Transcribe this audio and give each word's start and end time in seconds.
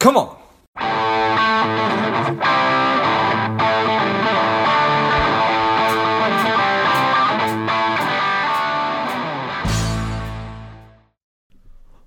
Come 0.00 0.16
on. 0.16 0.34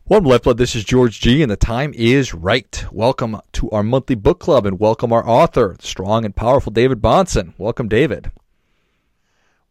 Welcome, 0.09 0.29
Lifeblood. 0.29 0.57
This 0.57 0.75
is 0.75 0.83
George 0.83 1.21
G, 1.21 1.43
and 1.43 1.51
the 1.51 1.55
time 1.55 1.93
is 1.95 2.33
right. 2.33 2.83
Welcome 2.91 3.39
to 3.51 3.69
our 3.69 3.83
monthly 3.83 4.15
book 4.15 4.39
club, 4.39 4.65
and 4.65 4.79
welcome 4.79 5.13
our 5.13 5.27
author, 5.27 5.75
strong 5.79 6.25
and 6.25 6.35
powerful 6.35 6.71
David 6.71 6.99
Bahnsen. 6.99 7.53
Welcome, 7.59 7.89
David. 7.89 8.31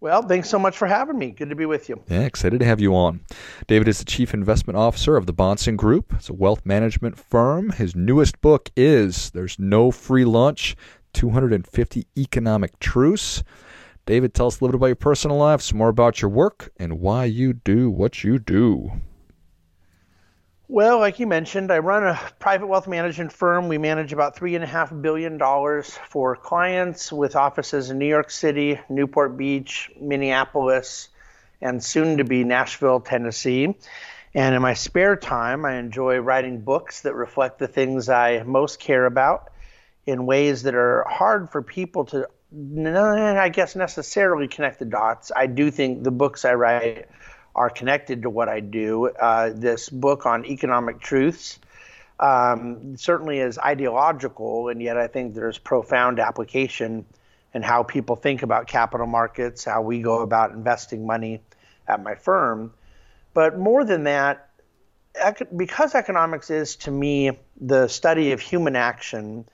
Well, 0.03 0.23
thanks 0.23 0.51
so 0.51 0.59
much 0.59 0.77
for 0.77 0.89
having 0.89 1.17
me. 1.17 1.31
Good 1.31 1.51
to 1.51 1.55
be 1.55 1.65
with 1.65 1.89
you. 1.89 2.03
Yeah, 2.09 2.23
excited 2.23 2.59
to 2.59 2.67
have 2.67 2.81
you 2.81 2.93
on. 2.93 3.21
David 3.69 3.87
is 3.87 4.01
the 4.01 4.05
Chief 4.05 4.35
Investment 4.35 4.77
Officer 4.77 5.17
of 5.17 5.27
the 5.27 5.33
Bahnsen 5.33 5.77
Group. 5.77 6.13
It's 6.15 6.29
a 6.29 6.33
wealth 6.33 6.67
management 6.67 7.17
firm. 7.17 7.71
His 7.71 7.95
newest 7.95 8.41
book 8.41 8.69
is 8.77 9.31
There's 9.31 9.61
No 9.61 9.93
Free 9.93 10.25
Lunch 10.25 10.75
250 11.13 12.09
Economic 12.19 12.81
Truths. 12.81 13.45
David, 14.05 14.35
tell 14.35 14.49
us 14.49 14.61
a 14.61 14.65
little 14.65 14.73
bit 14.73 14.81
about 14.81 14.87
your 14.87 14.97
personal 14.97 15.37
life, 15.37 15.61
some 15.61 15.79
more 15.79 15.91
about 15.91 16.21
your 16.21 16.33
work, 16.33 16.73
and 16.79 16.99
why 16.99 17.25
you 17.25 17.53
do 17.53 17.89
what 17.89 18.25
you 18.25 18.41
do. 18.41 18.91
Well, 20.73 21.01
like 21.01 21.21
you 21.21 21.27
mentioned, 21.27 21.71
I 21.71 21.81
run 21.81 22.03
a 22.03 22.19
private 22.39 22.67
wealth 22.67 22.89
management 22.89 23.31
firm. 23.31 23.69
We 23.69 23.77
manage 23.77 24.15
about 24.15 24.37
$3.5 24.37 25.03
billion 25.03 25.39
for 26.09 26.35
clients 26.35 27.13
with 27.13 27.37
offices 27.37 27.91
in 27.91 27.99
New 27.99 28.07
York 28.07 28.31
City, 28.31 28.81
Newport 28.89 29.37
Beach, 29.37 29.91
Minneapolis, 30.01 31.11
and 31.61 31.85
soon 31.85 32.17
to 32.17 32.25
be 32.25 32.43
Nashville, 32.43 33.01
Tennessee. 33.01 33.77
And 34.33 34.55
in 34.55 34.63
my 34.63 34.73
spare 34.73 35.15
time, 35.15 35.67
I 35.67 35.75
enjoy 35.75 36.17
writing 36.21 36.63
books 36.63 37.03
that 37.03 37.15
reflect 37.15 37.59
the 37.59 37.69
things 37.69 38.09
I 38.09 38.43
most 38.43 38.81
care 38.81 39.05
about 39.05 39.51
in 40.07 40.25
ways 40.25 40.63
that 40.63 40.75
are 40.75 41.05
hard 41.07 41.51
for 41.51 41.61
people 41.61 42.07
to, 42.07 42.29
I 42.51 43.51
guess, 43.51 43.77
necessarily 43.77 44.49
connect 44.49 44.79
the 44.79 44.87
dots. 44.87 45.33
I 45.37 45.49
do 45.49 45.71
think 45.71 46.03
the 46.03 46.11
books 46.11 46.47
I 46.47 46.55
write 46.55 47.11
are 47.55 47.71
connected 47.71 48.23
to 48.23 48.31
what 48.31 48.49
I 48.49 48.61
do. 48.61 49.09
Uh, 49.09 49.51
this 49.55 49.89
book 49.89 50.27
on 50.27 50.45
economic 50.47 51.01
truths 51.01 51.59
um, 52.19 52.97
certainly 52.97 53.39
is 53.39 53.59
ideological, 53.59 54.69
and 54.69 54.81
yet 54.81 54.97
I 54.97 55.09
think 55.09 55.35
there's 55.35 55.59
profound 55.59 56.19
application 56.21 57.05
in 57.55 57.63
how 57.63 57.83
people 57.83 58.17
think 58.17 58.43
about 58.43 58.67
capital 58.67 59.07
markets, 59.07 59.65
how 59.65 59.83
we 59.83 60.01
go 60.01 60.21
about 60.21 60.53
investing 60.53 61.07
money 61.07 61.43
at 61.87 62.03
my 62.03 62.15
firm. 62.15 62.73
But 63.35 63.59
more 63.59 63.85
than 63.85 64.05
that, 64.05 64.49
because 65.55 65.95
economics 65.95 66.51
is 66.51 66.77
to 66.77 66.91
me 66.91 67.33
the 67.61 67.89
study 67.89 68.33
of 68.33 68.41
human 68.41 68.77
action, 68.77 69.45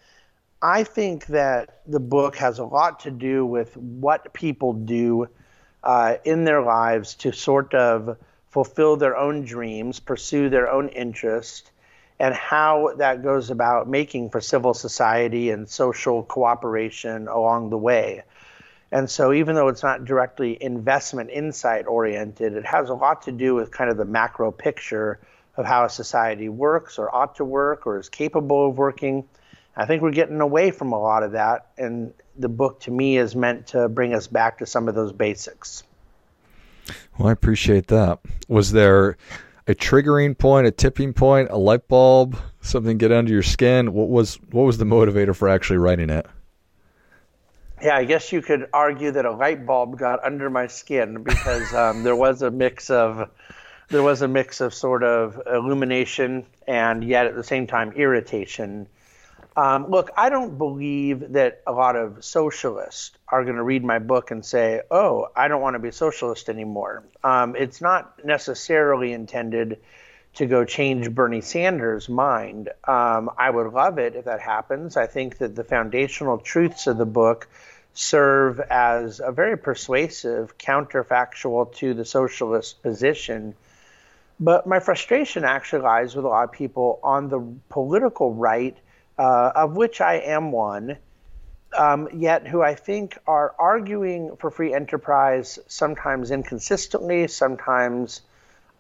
I 0.63 0.85
think 0.85 1.27
that 1.27 1.81
the 1.87 2.01
book 2.01 2.37
has 2.37 2.59
a 2.59 2.65
lot 2.65 3.01
to 3.01 3.11
do 3.11 3.45
with 3.47 3.77
what 3.77 4.33
people 4.33 4.73
do 4.73 5.29
uh, 5.83 6.17
in 6.25 6.45
their 6.45 6.63
lives 6.63 7.15
to 7.15 7.33
sort 7.33 7.75
of 7.75 8.17
fulfill 8.51 8.97
their 8.97 9.17
own 9.17 9.45
dreams, 9.45 10.01
pursue 10.01 10.49
their 10.49 10.71
own 10.71 10.89
interest, 10.89 11.71
and 12.19 12.35
how 12.35 12.95
that 12.97 13.23
goes 13.23 13.51
about 13.51 13.89
making 13.89 14.31
for 14.31 14.41
civil 14.41 14.75
society 14.75 15.51
and 15.51 15.69
social 15.69 16.23
cooperation 16.23 17.29
along 17.29 17.71
the 17.71 17.79
way. 17.79 18.23
And 18.91 19.09
so, 19.09 19.33
even 19.33 19.55
though 19.55 19.69
it's 19.69 19.83
not 19.83 20.07
directly 20.07 20.57
investment 20.61 21.31
insight 21.31 21.87
oriented, 21.87 22.55
it 22.55 22.65
has 22.65 22.89
a 22.89 22.95
lot 22.95 23.23
to 23.23 23.33
do 23.33 23.55
with 23.55 23.71
kind 23.71 23.91
of 23.91 23.99
the 23.99 24.07
macro 24.07 24.51
picture 24.51 25.21
of 25.57 25.67
how 25.67 25.85
a 25.85 25.91
society 25.91 26.49
works 26.49 26.99
or 26.99 27.15
ought 27.15 27.37
to 27.37 27.45
work 27.45 27.87
or 27.87 27.99
is 27.99 28.09
capable 28.09 28.71
of 28.71 28.79
working. 28.79 29.29
I 29.79 29.87
think 29.87 30.03
we're 30.03 30.11
getting 30.11 30.41
away 30.41 30.73
from 30.73 30.93
a 30.93 31.01
lot 31.01 31.23
of 31.23 31.33
that, 31.33 31.69
and 31.79 32.13
the 32.37 32.49
book 32.49 32.81
to 32.81 32.91
me 32.91 33.17
is 33.17 33.37
meant 33.37 33.69
to 33.69 33.89
bring 33.89 34.13
us 34.13 34.27
back 34.27 34.59
to 34.59 34.67
some 34.67 34.89
of 34.89 34.97
those 34.97 35.13
basics. 35.13 35.85
Well, 37.17 37.29
I 37.29 37.33
appreciate 37.33 37.87
that. 37.87 38.19
Was 38.49 38.73
there 38.73 39.17
a 39.69 39.77
triggering 39.77 40.37
point, 40.37 40.67
a 40.67 40.73
tipping 40.73 41.13
point, 41.13 41.51
a 41.51 41.57
light 41.57 41.87
bulb, 41.87 42.37
something 42.61 42.99
get 42.99 43.13
under 43.13 43.33
your 43.33 43.45
skin? 43.45 43.93
What 43.93 44.09
was 44.09 44.35
what 44.51 44.63
was 44.63 44.79
the 44.79 44.85
motivator 44.85 45.35
for 45.35 45.49
actually 45.49 45.79
writing 45.79 46.11
it? 46.11 46.27
Yeah, 47.81 47.97
I 47.97 48.05
guess 48.05 48.33
you 48.33 48.43
could 48.43 48.69
argue 48.73 49.13
that 49.13 49.25
a 49.25 49.31
light 49.31 49.65
bulb 49.65 49.97
got 49.97 50.25
under 50.25 50.51
my 50.51 50.67
skin 50.67 51.23
because 51.23 51.73
um, 51.73 52.03
there 52.03 52.17
was 52.17 52.43
a 52.43 52.51
mix 52.51 52.91
of 52.91 53.31
there 53.91 54.03
was 54.03 54.23
a 54.23 54.29
mix 54.29 54.61
of 54.61 54.75
sort 54.75 55.05
of 55.05 55.41
illumination 55.47 56.47
and 56.67 57.05
yet 57.05 57.27
at 57.27 57.37
the 57.37 57.45
same 57.45 57.69
time 57.69 57.93
irritation 57.93 58.89
um, 59.59 59.91
look, 59.91 60.13
I 60.17 60.29
don't 60.29 60.57
believe 60.57 61.33
that 61.33 61.63
a 61.67 61.73
lot 61.73 61.97
of 61.97 62.25
socialists 62.25 63.11
are 63.27 63.43
going 63.43 63.57
to 63.57 63.63
read 63.65 63.83
my 63.83 63.99
book 63.99 64.31
and 64.31 64.47
say, 64.47 64.83
oh, 64.89 65.27
I 65.35 65.49
don't 65.49 65.61
want 65.61 65.75
to 65.75 65.81
be 65.81 65.89
a 65.89 65.93
socialist 65.93 66.49
anymore. 66.49 67.03
Um, 67.25 67.57
it's 67.57 67.81
not 67.81 68.25
necessarily 68.25 69.13
intended 69.13 69.81
to 70.35 70.47
go 70.47 70.65
change 70.65 71.13
Bernie 71.13 71.41
Sanders' 71.41 72.09
mind. 72.09 72.69
Um, 72.85 73.31
I 73.37 73.51
would 73.51 73.73
love 73.73 73.99
it 73.99 74.15
if 74.15 74.27
that 74.27 74.39
happens. 74.39 74.97
I 74.97 75.07
think 75.07 75.39
that 75.39 75.57
the 75.57 75.65
foundational 75.65 76.39
truths 76.39 76.87
of 76.87 76.97
the 76.97 77.05
book 77.05 77.49
serve 77.95 78.61
as 78.61 79.19
a 79.19 79.33
very 79.33 79.59
persuasive 79.59 80.57
counterfactual 80.57 81.75
to 81.79 81.95
the 81.95 82.05
socialist 82.05 82.81
position. 82.81 83.57
But 84.39 84.69
my 84.69 84.79
frustration 84.79 85.43
actually 85.43 85.83
lies 85.83 86.15
with 86.15 86.25
a 86.25 86.29
lot 86.29 86.45
of 86.45 86.53
people 86.53 87.01
on 87.03 87.29
the 87.29 87.45
political 87.71 88.33
right 88.33 88.79
uh, 89.19 89.53
of 89.55 89.77
which 89.77 90.01
I 90.01 90.15
am 90.15 90.53
one, 90.53 90.97
um, 91.77 92.09
yet 92.15 92.47
who 92.47 92.63
I 92.63 92.75
think 92.75 93.19
are 93.27 93.55
arguing 93.59 94.37
for 94.37 94.51
free 94.51 94.73
enterprise 94.73 95.59
sometimes 95.67 96.31
inconsistently, 96.31 97.29
sometimes 97.29 98.23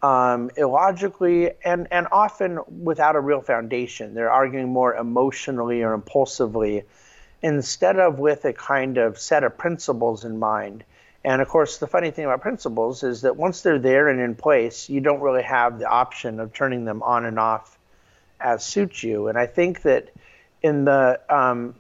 um, 0.02 0.50
illogically, 0.56 1.50
and, 1.64 1.88
and 1.90 2.06
often 2.12 2.60
without 2.82 3.16
a 3.16 3.20
real 3.20 3.40
foundation. 3.40 4.14
They're 4.14 4.30
arguing 4.30 4.68
more 4.68 4.94
emotionally 4.94 5.82
or 5.82 5.92
impulsively 5.92 6.84
instead 7.42 7.98
of 7.98 8.18
with 8.18 8.44
a 8.44 8.52
kind 8.52 8.98
of 8.98 9.18
set 9.18 9.44
of 9.44 9.58
principles 9.58 10.24
in 10.24 10.38
mind. 10.38 10.84
And 11.24 11.42
of 11.42 11.48
course, 11.48 11.78
the 11.78 11.86
funny 11.86 12.10
thing 12.10 12.24
about 12.24 12.40
principles 12.40 13.02
is 13.02 13.22
that 13.22 13.36
once 13.36 13.62
they're 13.62 13.78
there 13.78 14.08
and 14.08 14.20
in 14.20 14.34
place, 14.34 14.88
you 14.88 15.00
don't 15.00 15.20
really 15.20 15.42
have 15.42 15.78
the 15.78 15.86
option 15.86 16.38
of 16.40 16.52
turning 16.52 16.84
them 16.84 17.02
on 17.02 17.24
and 17.24 17.38
off 17.38 17.76
as 18.40 18.64
suits 18.64 19.02
you. 19.02 19.28
And 19.28 19.36
I 19.36 19.46
think 19.46 19.82
that 19.82 20.10
in 20.62 20.84
the 20.84 21.20
um, 21.28 21.74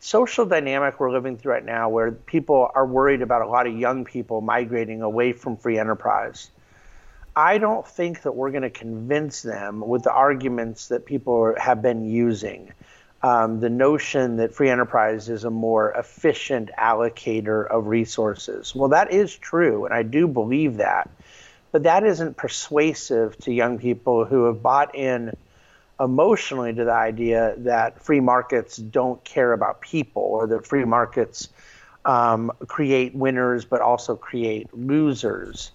social 0.00 0.44
dynamic 0.44 1.00
we're 1.00 1.10
living 1.10 1.38
through 1.38 1.52
right 1.52 1.64
now, 1.64 1.88
where 1.88 2.12
people 2.12 2.70
are 2.74 2.86
worried 2.86 3.22
about 3.22 3.42
a 3.42 3.46
lot 3.46 3.66
of 3.66 3.76
young 3.76 4.04
people 4.04 4.40
migrating 4.40 5.02
away 5.02 5.32
from 5.32 5.56
free 5.56 5.78
enterprise, 5.78 6.50
I 7.36 7.58
don't 7.58 7.86
think 7.86 8.22
that 8.22 8.32
we're 8.32 8.50
going 8.50 8.62
to 8.62 8.70
convince 8.70 9.42
them 9.42 9.80
with 9.80 10.04
the 10.04 10.12
arguments 10.12 10.88
that 10.88 11.04
people 11.04 11.54
have 11.58 11.82
been 11.82 12.04
using. 12.04 12.72
Um, 13.22 13.60
the 13.60 13.70
notion 13.70 14.36
that 14.36 14.54
free 14.54 14.68
enterprise 14.68 15.30
is 15.30 15.44
a 15.44 15.50
more 15.50 15.92
efficient 15.92 16.70
allocator 16.78 17.66
of 17.66 17.86
resources. 17.86 18.74
Well, 18.74 18.90
that 18.90 19.10
is 19.10 19.34
true, 19.34 19.86
and 19.86 19.94
I 19.94 20.02
do 20.02 20.28
believe 20.28 20.76
that. 20.76 21.10
But 21.72 21.84
that 21.84 22.04
isn't 22.04 22.36
persuasive 22.36 23.36
to 23.38 23.52
young 23.52 23.78
people 23.78 24.26
who 24.26 24.44
have 24.44 24.62
bought 24.62 24.94
in 24.94 25.34
emotionally 25.98 26.74
to 26.74 26.84
the 26.84 26.92
idea 26.92 27.54
that 27.58 28.02
free 28.02 28.20
markets 28.20 28.76
don't 28.76 29.22
care 29.24 29.52
about 29.52 29.80
people 29.80 30.22
or 30.22 30.46
that 30.48 30.66
free 30.66 30.84
markets 30.84 31.48
um, 32.04 32.50
create 32.66 33.14
winners 33.14 33.64
but 33.64 33.80
also 33.80 34.16
create 34.16 34.72
losers. 34.74 35.70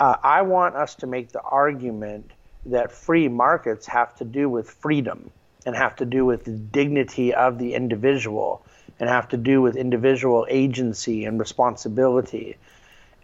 Uh, 0.00 0.16
I 0.22 0.42
want 0.42 0.76
us 0.76 0.94
to 0.96 1.06
make 1.06 1.32
the 1.32 1.42
argument 1.42 2.30
that 2.66 2.92
free 2.92 3.28
markets 3.28 3.86
have 3.86 4.14
to 4.16 4.24
do 4.24 4.48
with 4.48 4.70
freedom 4.70 5.30
and 5.66 5.74
have 5.74 5.96
to 5.96 6.04
do 6.04 6.24
with 6.24 6.44
the 6.44 6.52
dignity 6.52 7.34
of 7.34 7.58
the 7.58 7.74
individual 7.74 8.64
and 9.00 9.08
have 9.08 9.28
to 9.28 9.36
do 9.36 9.60
with 9.60 9.76
individual 9.76 10.46
agency 10.48 11.24
and 11.24 11.38
responsibility. 11.38 12.56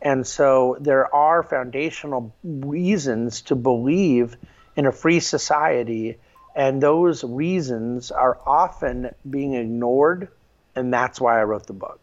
And 0.02 0.26
so 0.26 0.76
there 0.80 1.12
are 1.14 1.42
foundational 1.42 2.34
reasons 2.42 3.42
to 3.42 3.54
believe 3.54 4.36
in 4.76 4.86
a 4.86 4.92
free 4.92 5.20
society 5.20 6.18
and 6.54 6.82
those 6.82 7.24
reasons 7.24 8.10
are 8.10 8.38
often 8.46 9.14
being 9.28 9.54
ignored, 9.54 10.28
and 10.76 10.92
that's 10.92 11.20
why 11.20 11.40
I 11.40 11.44
wrote 11.44 11.66
the 11.66 11.72
book. 11.72 12.00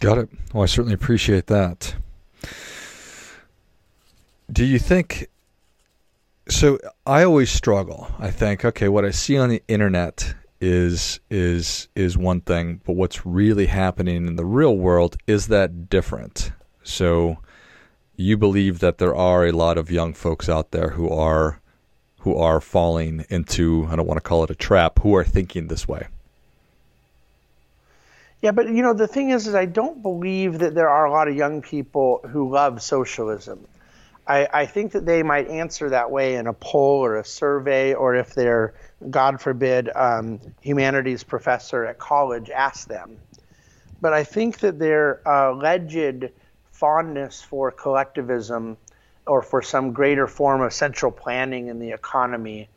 Got 0.00 0.18
it. 0.18 0.28
Well, 0.52 0.62
I 0.62 0.66
certainly 0.66 0.94
appreciate 0.94 1.46
that. 1.46 1.94
Do 4.50 4.64
you 4.64 4.78
think? 4.78 5.28
So 6.48 6.78
I 7.06 7.22
always 7.22 7.50
struggle. 7.50 8.10
I 8.18 8.30
think, 8.30 8.64
okay, 8.64 8.88
what 8.88 9.04
I 9.04 9.10
see 9.10 9.38
on 9.38 9.48
the 9.48 9.62
internet 9.68 10.34
is 10.60 11.20
is 11.30 11.88
is 11.94 12.16
one 12.16 12.40
thing, 12.40 12.80
but 12.84 12.94
what's 12.94 13.24
really 13.26 13.66
happening 13.66 14.26
in 14.26 14.36
the 14.36 14.44
real 14.44 14.76
world 14.76 15.16
is 15.26 15.48
that 15.48 15.88
different. 15.88 16.52
So 16.82 17.38
you 18.16 18.36
believe 18.36 18.80
that 18.80 18.98
there 18.98 19.14
are 19.14 19.46
a 19.46 19.52
lot 19.52 19.78
of 19.78 19.90
young 19.90 20.14
folks 20.14 20.48
out 20.48 20.70
there 20.70 20.90
who 20.90 21.08
are 21.08 21.61
who 22.22 22.36
are 22.36 22.60
falling 22.60 23.24
into, 23.30 23.86
I 23.90 23.96
don't 23.96 24.06
want 24.06 24.18
to 24.18 24.22
call 24.22 24.44
it 24.44 24.50
a 24.50 24.54
trap, 24.54 25.00
who 25.00 25.14
are 25.16 25.24
thinking 25.24 25.66
this 25.66 25.88
way. 25.88 26.06
Yeah, 28.40 28.52
but 28.52 28.68
you 28.68 28.82
know 28.82 28.94
the 28.94 29.08
thing 29.08 29.30
is, 29.30 29.46
is 29.46 29.54
I 29.54 29.66
don't 29.66 30.02
believe 30.02 30.60
that 30.60 30.74
there 30.74 30.88
are 30.88 31.04
a 31.04 31.10
lot 31.10 31.26
of 31.26 31.34
young 31.34 31.62
people 31.62 32.20
who 32.28 32.50
love 32.50 32.80
socialism. 32.80 33.66
I, 34.26 34.48
I 34.52 34.66
think 34.66 34.92
that 34.92 35.04
they 35.04 35.24
might 35.24 35.48
answer 35.48 35.90
that 35.90 36.12
way 36.12 36.36
in 36.36 36.46
a 36.46 36.52
poll 36.52 37.04
or 37.04 37.16
a 37.16 37.24
survey, 37.24 37.94
or 37.94 38.14
if 38.14 38.34
they're, 38.34 38.74
God 39.10 39.40
forbid, 39.40 39.90
um, 39.94 40.40
humanities 40.60 41.24
professor 41.24 41.84
at 41.84 41.98
college 41.98 42.50
asked 42.50 42.88
them. 42.88 43.16
But 44.00 44.12
I 44.12 44.22
think 44.22 44.60
that 44.60 44.78
their 44.78 45.26
uh, 45.26 45.52
alleged 45.52 46.30
fondness 46.70 47.42
for 47.42 47.72
collectivism 47.72 48.76
or 49.26 49.42
for 49.42 49.62
some 49.62 49.92
greater 49.92 50.26
form 50.26 50.60
of 50.62 50.72
central 50.72 51.12
planning 51.12 51.68
in 51.68 51.78
the 51.78 51.92
economy 51.92 52.68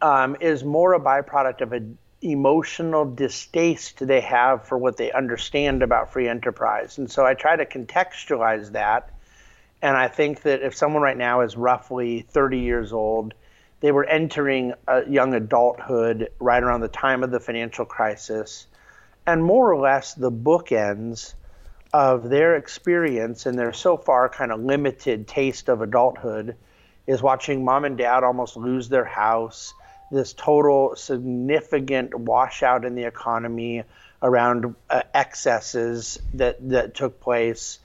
um, 0.00 0.36
is 0.40 0.62
more 0.62 0.94
a 0.94 1.00
byproduct 1.00 1.60
of 1.60 1.72
an 1.72 1.98
emotional 2.22 3.04
distaste 3.04 4.06
they 4.06 4.20
have 4.20 4.66
for 4.66 4.78
what 4.78 4.96
they 4.96 5.12
understand 5.12 5.82
about 5.82 6.12
free 6.12 6.28
enterprise. 6.28 6.98
And 6.98 7.10
so 7.10 7.24
I 7.24 7.34
try 7.34 7.56
to 7.56 7.66
contextualize 7.66 8.72
that. 8.72 9.10
And 9.82 9.96
I 9.96 10.08
think 10.08 10.42
that 10.42 10.62
if 10.62 10.74
someone 10.74 11.02
right 11.02 11.16
now 11.16 11.42
is 11.42 11.56
roughly 11.56 12.22
30 12.30 12.60
years 12.60 12.92
old, 12.92 13.34
they 13.80 13.92
were 13.92 14.04
entering 14.04 14.72
a 14.88 15.08
young 15.08 15.34
adulthood 15.34 16.30
right 16.40 16.62
around 16.62 16.80
the 16.80 16.88
time 16.88 17.22
of 17.22 17.30
the 17.30 17.40
financial 17.40 17.84
crisis. 17.84 18.66
And 19.26 19.44
more 19.44 19.70
or 19.70 19.78
less, 19.78 20.14
the 20.14 20.32
bookends 20.32 21.34
of 21.96 22.28
their 22.28 22.56
experience 22.56 23.46
and 23.46 23.58
their 23.58 23.72
so 23.72 23.96
far 23.96 24.28
kind 24.28 24.52
of 24.52 24.60
limited 24.60 25.26
taste 25.26 25.70
of 25.70 25.80
adulthood 25.80 26.54
is 27.06 27.22
watching 27.22 27.64
mom 27.64 27.86
and 27.86 27.96
dad 27.96 28.22
almost 28.22 28.54
lose 28.54 28.90
their 28.90 29.06
house, 29.06 29.72
this 30.10 30.34
total 30.34 30.94
significant 30.94 32.14
washout 32.14 32.84
in 32.84 32.96
the 32.96 33.04
economy 33.04 33.82
around 34.22 34.74
uh, 34.90 35.00
excesses 35.14 36.18
that, 36.34 36.68
that 36.68 36.94
took 36.94 37.18
place. 37.18 37.78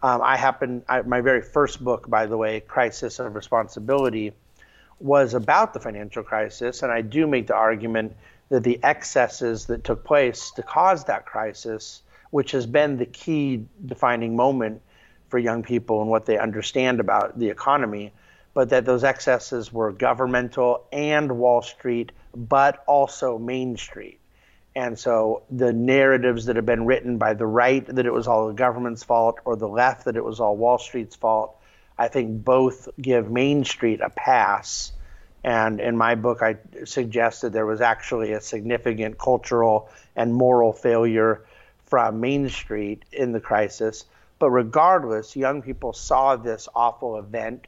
Um, 0.00 0.22
I 0.22 0.36
happen, 0.36 0.84
I, 0.88 1.02
my 1.02 1.20
very 1.20 1.42
first 1.42 1.82
book, 1.82 2.08
by 2.08 2.26
the 2.26 2.36
way, 2.36 2.60
Crisis 2.60 3.18
of 3.18 3.34
Responsibility, 3.34 4.32
was 5.00 5.34
about 5.34 5.74
the 5.74 5.80
financial 5.80 6.22
crisis. 6.22 6.84
And 6.84 6.92
I 6.92 7.00
do 7.00 7.26
make 7.26 7.48
the 7.48 7.56
argument 7.56 8.16
that 8.48 8.62
the 8.62 8.78
excesses 8.84 9.66
that 9.66 9.82
took 9.82 10.04
place 10.04 10.52
to 10.52 10.62
cause 10.62 11.06
that 11.06 11.26
crisis 11.26 12.02
which 12.30 12.52
has 12.52 12.66
been 12.66 12.96
the 12.96 13.06
key 13.06 13.66
defining 13.84 14.36
moment 14.36 14.82
for 15.28 15.38
young 15.38 15.62
people 15.62 16.00
and 16.00 16.10
what 16.10 16.26
they 16.26 16.38
understand 16.38 17.00
about 17.00 17.38
the 17.38 17.48
economy, 17.48 18.12
but 18.54 18.70
that 18.70 18.84
those 18.84 19.04
excesses 19.04 19.72
were 19.72 19.92
governmental 19.92 20.86
and 20.92 21.36
Wall 21.38 21.62
Street, 21.62 22.12
but 22.34 22.82
also 22.86 23.38
Main 23.38 23.76
Street. 23.76 24.20
And 24.74 24.98
so 24.98 25.42
the 25.50 25.72
narratives 25.72 26.46
that 26.46 26.56
have 26.56 26.66
been 26.66 26.84
written 26.84 27.16
by 27.16 27.32
the 27.32 27.46
right 27.46 27.86
that 27.86 28.04
it 28.04 28.12
was 28.12 28.28
all 28.28 28.48
the 28.48 28.52
government's 28.52 29.02
fault 29.02 29.38
or 29.46 29.56
the 29.56 29.68
left 29.68 30.04
that 30.04 30.16
it 30.16 30.24
was 30.24 30.38
all 30.38 30.54
Wall 30.54 30.76
Street's 30.76 31.16
fault, 31.16 31.56
I 31.96 32.08
think 32.08 32.44
both 32.44 32.90
give 33.00 33.30
Main 33.30 33.64
Street 33.64 34.02
a 34.02 34.10
pass. 34.10 34.92
And 35.42 35.80
in 35.80 35.96
my 35.96 36.14
book, 36.14 36.42
I 36.42 36.56
suggested 36.84 37.54
there 37.54 37.64
was 37.64 37.80
actually 37.80 38.32
a 38.32 38.40
significant 38.42 39.16
cultural 39.16 39.88
and 40.14 40.34
moral 40.34 40.74
failure 40.74 41.45
from 41.86 42.20
Main 42.20 42.48
Street 42.48 43.04
in 43.12 43.32
the 43.32 43.40
crisis. 43.40 44.04
But 44.38 44.50
regardless, 44.50 45.34
young 45.34 45.62
people 45.62 45.92
saw 45.92 46.36
this 46.36 46.68
awful 46.74 47.16
event. 47.16 47.66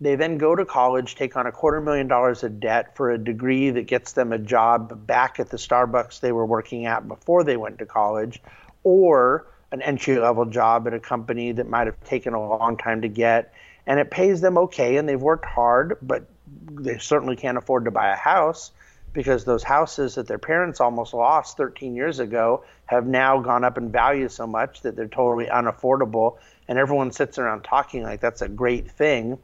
They 0.00 0.14
then 0.14 0.38
go 0.38 0.54
to 0.54 0.64
college, 0.64 1.14
take 1.14 1.36
on 1.36 1.46
a 1.46 1.52
quarter 1.52 1.80
million 1.80 2.08
dollars 2.08 2.42
of 2.42 2.60
debt 2.60 2.96
for 2.96 3.10
a 3.10 3.18
degree 3.18 3.70
that 3.70 3.86
gets 3.86 4.12
them 4.12 4.32
a 4.32 4.38
job 4.38 5.06
back 5.06 5.40
at 5.40 5.50
the 5.50 5.56
Starbucks 5.56 6.20
they 6.20 6.32
were 6.32 6.46
working 6.46 6.86
at 6.86 7.08
before 7.08 7.44
they 7.44 7.56
went 7.56 7.78
to 7.78 7.86
college, 7.86 8.40
or 8.84 9.46
an 9.72 9.82
entry 9.82 10.18
level 10.18 10.44
job 10.44 10.86
at 10.86 10.94
a 10.94 11.00
company 11.00 11.52
that 11.52 11.68
might 11.68 11.86
have 11.86 12.02
taken 12.04 12.34
a 12.34 12.40
long 12.40 12.76
time 12.76 13.02
to 13.02 13.08
get. 13.08 13.52
And 13.86 14.00
it 14.00 14.10
pays 14.10 14.40
them 14.40 14.58
okay, 14.58 14.96
and 14.96 15.08
they've 15.08 15.20
worked 15.20 15.44
hard, 15.44 15.98
but 16.02 16.26
they 16.70 16.98
certainly 16.98 17.36
can't 17.36 17.58
afford 17.58 17.84
to 17.86 17.90
buy 17.90 18.12
a 18.12 18.16
house 18.16 18.72
because 19.16 19.46
those 19.46 19.62
houses 19.62 20.16
that 20.16 20.26
their 20.26 20.38
parents 20.38 20.78
almost 20.78 21.14
lost 21.14 21.56
13 21.56 21.96
years 21.96 22.18
ago 22.18 22.62
have 22.84 23.06
now 23.06 23.40
gone 23.40 23.64
up 23.64 23.78
in 23.78 23.90
value 23.90 24.28
so 24.28 24.46
much 24.46 24.82
that 24.82 24.94
they're 24.94 25.08
totally 25.08 25.46
unaffordable. 25.46 26.36
And 26.68 26.78
everyone 26.78 27.10
sits 27.10 27.38
around 27.38 27.62
talking 27.62 28.02
like 28.02 28.20
that's 28.20 28.42
a 28.42 28.48
great 28.48 28.90
thing. 28.90 29.38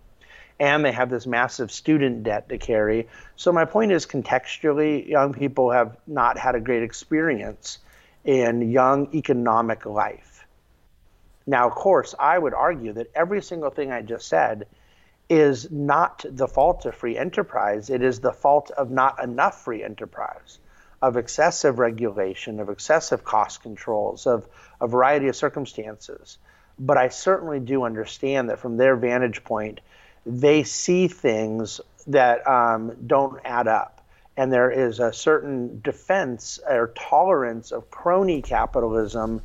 And 0.61 0.85
they 0.85 0.93
have 0.93 1.09
this 1.09 1.27
massive 1.27 1.73
student 1.73 2.23
debt 2.23 2.51
to 2.51 2.59
carry. 2.59 3.09
So, 3.37 3.51
my 3.51 3.65
point 3.65 3.93
is 3.93 4.05
contextually, 4.05 5.09
young 5.09 5.33
people 5.33 5.71
have 5.71 5.97
not 6.07 6.37
had 6.39 6.55
a 6.55 6.61
great 6.61 6.83
experience 6.83 7.79
in 8.27 8.71
young 8.71 9.09
economic 9.15 9.87
life. 9.87 10.47
Now, 11.47 11.67
of 11.67 11.75
course, 11.75 12.15
I 12.21 12.39
would 12.39 12.53
argue 12.53 12.93
that 12.93 13.11
every 13.15 13.41
single 13.41 13.71
thing 13.71 13.91
I 13.91 14.03
just 14.03 14.29
said 14.29 14.67
is 15.29 15.71
not 15.71 16.25
the 16.29 16.49
fault 16.49 16.85
of 16.85 16.95
free 16.95 17.17
enterprise. 17.17 17.91
It 17.91 18.03
is 18.03 18.21
the 18.21 18.33
fault 18.33 18.71
of 18.71 18.91
not 18.91 19.23
enough 19.23 19.65
free 19.65 19.83
enterprise, 19.83 20.59
of 21.01 21.17
excessive 21.17 21.79
regulation, 21.79 22.61
of 22.61 22.69
excessive 22.69 23.25
cost 23.25 23.63
controls, 23.63 24.27
of 24.27 24.47
a 24.81 24.87
variety 24.87 25.29
of 25.29 25.37
circumstances. 25.37 26.39
But 26.79 26.97
I 26.97 27.09
certainly 27.09 27.61
do 27.61 27.85
understand 27.85 28.51
that 28.51 28.59
from 28.59 28.77
their 28.77 28.97
vantage 28.97 29.45
point, 29.45 29.81
they 30.27 30.65
see 30.65 31.09
things 31.09 31.81
that 32.07 32.47
um, 32.47 32.97
don't 33.07 33.41
add 33.45 33.69
up. 33.69 34.05
And 34.37 34.53
there 34.53 34.71
is 34.71 34.99
a 34.99 35.13
certain 35.13 35.81
defense 35.83 36.59
or 36.67 36.93
tolerance 36.97 37.71
of 37.71 37.91
crony 37.91 38.43
capitalism 38.43 39.43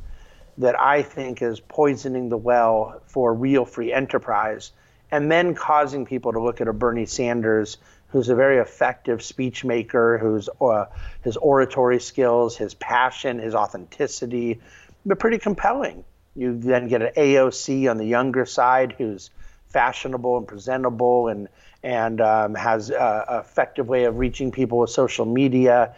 that 0.58 0.78
I 0.78 1.02
think 1.02 1.42
is 1.42 1.60
poisoning 1.60 2.30
the 2.30 2.36
well 2.36 3.00
for 3.06 3.32
real 3.32 3.64
free 3.64 3.92
enterprise 3.92 4.72
and 5.10 5.30
then 5.30 5.54
causing 5.54 6.04
people 6.04 6.32
to 6.32 6.42
look 6.42 6.60
at 6.60 6.68
a 6.68 6.72
Bernie 6.72 7.06
Sanders 7.06 7.78
who's 8.08 8.28
a 8.28 8.34
very 8.34 8.58
effective 8.58 9.22
speech 9.22 9.64
maker, 9.64 10.18
who's 10.18 10.48
uh, 10.60 10.86
his 11.22 11.36
oratory 11.36 12.00
skills, 12.00 12.56
his 12.56 12.74
passion, 12.74 13.38
his 13.38 13.54
authenticity, 13.54 14.60
they're 15.04 15.16
pretty 15.16 15.38
compelling. 15.38 16.04
You 16.34 16.58
then 16.58 16.88
get 16.88 17.02
an 17.02 17.12
AOC 17.16 17.90
on 17.90 17.98
the 17.98 18.06
younger 18.06 18.46
side 18.46 18.94
who's 18.96 19.30
fashionable 19.66 20.38
and 20.38 20.48
presentable 20.48 21.28
and 21.28 21.48
and 21.82 22.20
um, 22.20 22.54
has 22.54 22.90
an 22.90 23.22
effective 23.28 23.86
way 23.88 24.04
of 24.04 24.16
reaching 24.18 24.50
people 24.50 24.78
with 24.78 24.90
social 24.90 25.24
media. 25.24 25.94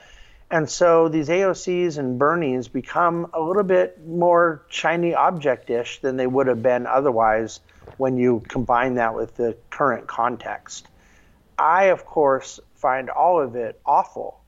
And 0.51 0.69
so 0.69 1.09
these 1.09 1.29
AOCs 1.29 1.97
and 1.99 2.19
Bernies 2.19 2.71
become 2.71 3.31
a 3.33 3.41
little 3.41 3.63
bit 3.63 4.05
more 4.05 4.63
shiny 4.69 5.15
object-ish 5.15 6.01
than 6.01 6.17
they 6.17 6.27
would 6.27 6.49
have 6.49 6.63
been 6.63 6.87
otherwise 6.87 7.61
when 7.99 8.17
you 8.17 8.43
combine 8.49 8.95
that 8.95 9.15
with 9.15 9.37
the 9.37 9.57
current 9.71 10.09
context. 10.09 10.89
I, 11.57 11.85
of 11.85 12.05
course, 12.05 12.59
find 12.75 13.11
all 13.11 13.41
of 13.41 13.55
it 13.55 13.81
awful, 13.87 14.41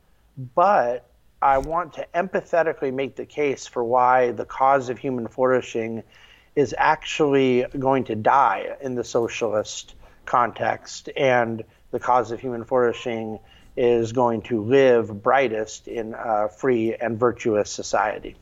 but 0.55 1.09
I 1.41 1.59
want 1.59 1.95
to 1.95 2.07
empathetically 2.15 2.93
make 2.93 3.15
the 3.15 3.27
case 3.27 3.67
for 3.67 3.85
why 3.85 4.33
the 4.33 4.45
cause 4.45 4.89
of 4.89 4.99
human 4.99 5.29
flourishing 5.29 6.03
is 6.57 6.75
actually 6.77 7.65
going 7.79 8.05
to 8.05 8.15
die 8.15 8.77
in 8.81 8.95
the 8.95 9.05
socialist 9.05 9.95
context, 10.25 11.09
and 11.17 11.63
the 11.91 12.01
cause 12.01 12.31
of 12.33 12.41
human 12.41 12.65
flourishing 12.65 13.39
is 13.77 14.13
going 14.13 14.43
to 14.43 14.63
live 14.63 15.23
brightest 15.23 15.89
in 15.89 16.15
a 16.19 16.49
free 16.49 16.95
and 16.95 17.19
virtuous 17.19 17.71
society. 17.71 18.37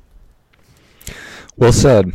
Well 1.56 1.72
said. 1.72 2.12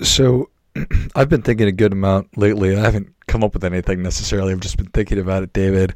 So, 0.00 0.50
I've 1.14 1.28
been 1.28 1.42
thinking 1.42 1.68
a 1.68 1.72
good 1.72 1.92
amount 1.92 2.36
lately. 2.36 2.76
I 2.76 2.80
haven't 2.80 3.14
come 3.26 3.44
up 3.44 3.54
with 3.54 3.64
anything 3.64 4.02
necessarily. 4.02 4.52
I've 4.52 4.60
just 4.60 4.76
been 4.76 4.90
thinking 4.90 5.18
about 5.18 5.42
it, 5.42 5.52
David, 5.52 5.94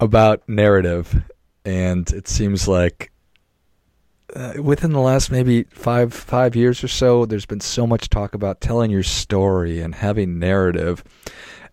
about 0.00 0.46
narrative. 0.48 1.22
And 1.64 2.08
it 2.10 2.28
seems 2.28 2.68
like 2.68 3.10
uh, 4.34 4.54
within 4.62 4.92
the 4.92 5.00
last 5.00 5.30
maybe 5.30 5.64
five 5.64 6.12
five 6.12 6.54
years 6.54 6.82
or 6.82 6.88
so, 6.88 7.26
there's 7.26 7.46
been 7.46 7.60
so 7.60 7.86
much 7.86 8.08
talk 8.08 8.34
about 8.34 8.60
telling 8.60 8.90
your 8.90 9.02
story 9.02 9.80
and 9.80 9.94
having 9.94 10.38
narrative. 10.38 11.02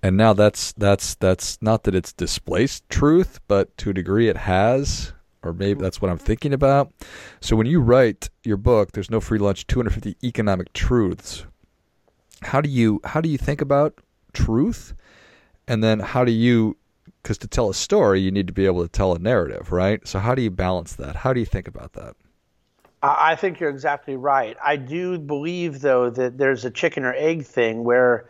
And 0.03 0.17
now 0.17 0.33
that's 0.33 0.73
that's 0.73 1.15
that's 1.15 1.61
not 1.61 1.85
that 1.85 1.95
it's 1.95 2.11
displaced 2.11 2.87
truth, 2.89 3.39
but 3.47 3.75
to 3.77 3.89
a 3.89 3.93
degree 3.93 4.27
it 4.27 4.35
has, 4.35 5.13
or 5.41 5.53
maybe 5.53 5.81
that's 5.81 6.01
what 6.01 6.11
I'm 6.11 6.17
thinking 6.17 6.53
about. 6.53 6.91
So 7.39 7.55
when 7.55 7.67
you 7.67 7.79
write 7.79 8.29
your 8.43 8.57
book, 8.57 8.91
there's 8.91 9.09
no 9.09 9.21
free 9.21 9.39
lunch, 9.39 9.65
250 9.65 10.17
economic 10.21 10.73
truths. 10.73 11.45
How 12.41 12.59
do 12.59 12.69
you 12.69 12.99
how 13.05 13.21
do 13.21 13.29
you 13.29 13.37
think 13.37 13.61
about 13.61 13.97
truth? 14.33 14.93
And 15.69 15.81
then 15.81 16.01
how 16.01 16.25
do 16.25 16.33
you 16.33 16.75
because 17.21 17.37
to 17.37 17.47
tell 17.47 17.69
a 17.69 17.73
story 17.73 18.19
you 18.19 18.29
need 18.31 18.47
to 18.47 18.53
be 18.53 18.65
able 18.65 18.83
to 18.83 18.89
tell 18.89 19.15
a 19.15 19.19
narrative 19.19 19.71
right? 19.71 20.05
So 20.05 20.19
how 20.19 20.35
do 20.35 20.41
you 20.41 20.51
balance 20.51 20.95
that? 20.95 21.15
How 21.15 21.31
do 21.31 21.39
you 21.39 21.45
think 21.45 21.69
about 21.69 21.93
that? 21.93 22.17
I 23.01 23.35
think 23.37 23.61
you're 23.61 23.69
exactly 23.69 24.17
right. 24.17 24.57
I 24.61 24.75
do 24.75 25.17
believe 25.17 25.79
though 25.79 26.09
that 26.09 26.37
there's 26.37 26.65
a 26.65 26.71
chicken 26.71 27.05
or 27.05 27.13
egg 27.13 27.45
thing 27.45 27.85
where 27.85 28.29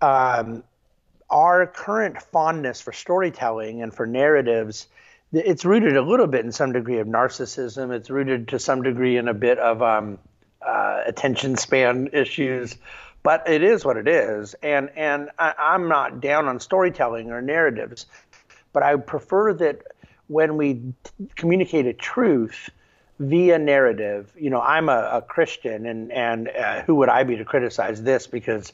um, 0.00 0.64
our 1.32 1.66
current 1.66 2.22
fondness 2.22 2.80
for 2.80 2.92
storytelling 2.92 3.82
and 3.82 3.92
for 3.92 4.06
narratives 4.06 4.86
it's 5.32 5.64
rooted 5.64 5.96
a 5.96 6.02
little 6.02 6.26
bit 6.26 6.44
in 6.44 6.52
some 6.52 6.72
degree 6.72 6.98
of 6.98 7.06
narcissism. 7.06 7.90
It's 7.90 8.10
rooted 8.10 8.48
to 8.48 8.58
some 8.58 8.82
degree 8.82 9.16
in 9.16 9.28
a 9.28 9.32
bit 9.34 9.58
of 9.58 9.80
um, 9.82 10.18
uh, 10.60 11.04
attention 11.06 11.56
span 11.56 12.10
issues 12.12 12.76
but 13.22 13.48
it 13.48 13.62
is 13.62 13.84
what 13.84 13.96
it 13.96 14.08
is. 14.08 14.54
And 14.62 14.90
and 14.96 15.30
I, 15.38 15.54
i'm 15.58 15.88
not 15.88 16.20
down 16.20 16.46
on 16.46 16.60
storytelling 16.60 17.30
or 17.30 17.40
narratives 17.40 18.06
but 18.72 18.82
i 18.82 18.96
prefer 18.96 19.54
that 19.54 19.82
when 20.28 20.56
we 20.56 20.82
communicate 21.36 21.86
a 21.86 21.92
truth 21.92 22.70
via 23.18 23.58
narrative 23.58 24.32
you 24.36 24.50
know 24.50 24.60
i'm 24.60 24.88
a, 24.88 25.10
a 25.12 25.22
christian 25.22 25.86
and 25.86 26.10
and 26.10 26.48
uh, 26.48 26.82
who 26.82 26.94
would 26.96 27.08
i 27.08 27.22
be 27.22 27.36
to 27.36 27.44
criticize 27.44 28.02
this 28.02 28.26
because 28.26 28.72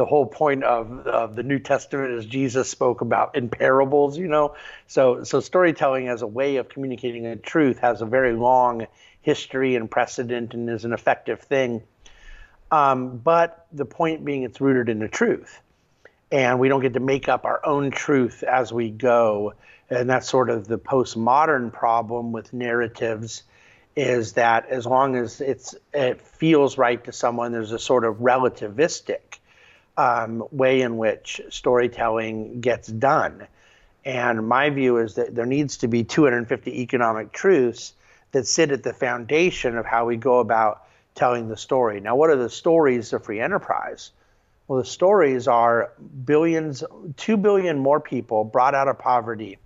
the 0.00 0.06
whole 0.06 0.24
point 0.24 0.64
of, 0.64 1.06
of 1.06 1.36
the 1.36 1.42
New 1.42 1.58
Testament 1.58 2.12
is 2.12 2.24
Jesus 2.24 2.70
spoke 2.70 3.02
about 3.02 3.36
in 3.36 3.50
parables, 3.50 4.16
you 4.16 4.28
know. 4.28 4.54
So 4.86 5.24
so 5.24 5.40
storytelling 5.40 6.08
as 6.08 6.22
a 6.22 6.26
way 6.26 6.56
of 6.56 6.70
communicating 6.70 7.26
a 7.26 7.36
truth 7.36 7.80
has 7.80 8.00
a 8.00 8.06
very 8.06 8.32
long 8.32 8.86
history 9.20 9.76
and 9.76 9.90
precedent 9.90 10.54
and 10.54 10.70
is 10.70 10.86
an 10.86 10.94
effective 10.94 11.42
thing. 11.42 11.82
Um, 12.70 13.18
but 13.18 13.66
the 13.72 13.84
point 13.84 14.24
being, 14.24 14.44
it's 14.44 14.58
rooted 14.58 14.88
in 14.88 15.00
the 15.00 15.08
truth, 15.08 15.60
and 16.32 16.58
we 16.58 16.70
don't 16.70 16.80
get 16.80 16.94
to 16.94 17.00
make 17.00 17.28
up 17.28 17.44
our 17.44 17.60
own 17.66 17.90
truth 17.90 18.42
as 18.42 18.72
we 18.72 18.88
go. 18.88 19.52
And 19.90 20.08
that's 20.08 20.30
sort 20.30 20.48
of 20.48 20.66
the 20.66 20.78
postmodern 20.78 21.74
problem 21.74 22.32
with 22.32 22.54
narratives 22.54 23.42
is 23.94 24.32
that 24.32 24.70
as 24.70 24.86
long 24.86 25.14
as 25.16 25.42
it's 25.42 25.74
it 25.92 26.22
feels 26.22 26.78
right 26.78 27.04
to 27.04 27.12
someone, 27.12 27.52
there's 27.52 27.72
a 27.72 27.78
sort 27.78 28.06
of 28.06 28.14
relativistic 28.14 29.39
um, 30.00 30.42
way 30.50 30.80
in 30.80 30.96
which 30.96 31.42
storytelling 31.50 32.62
gets 32.62 32.88
done. 32.88 33.46
And 34.02 34.48
my 34.48 34.70
view 34.70 34.96
is 34.96 35.16
that 35.16 35.34
there 35.34 35.44
needs 35.44 35.76
to 35.78 35.88
be 35.88 36.04
250 36.04 36.80
economic 36.80 37.32
truths 37.32 37.92
that 38.32 38.46
sit 38.46 38.70
at 38.70 38.82
the 38.82 38.94
foundation 38.94 39.76
of 39.76 39.84
how 39.84 40.06
we 40.06 40.16
go 40.16 40.38
about 40.38 40.86
telling 41.14 41.48
the 41.48 41.56
story. 41.56 42.00
Now, 42.00 42.16
what 42.16 42.30
are 42.30 42.36
the 42.36 42.48
stories 42.48 43.12
of 43.12 43.24
free 43.24 43.40
enterprise? 43.40 44.12
Well, 44.68 44.78
the 44.78 44.86
stories 44.86 45.46
are 45.46 45.92
billions, 46.24 46.82
2 47.18 47.36
billion 47.36 47.78
more 47.78 48.00
people 48.00 48.44
brought 48.44 48.74
out 48.74 48.88
of 48.88 48.98
poverty 48.98 49.58